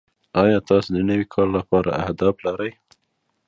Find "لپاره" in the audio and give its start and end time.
1.57-1.89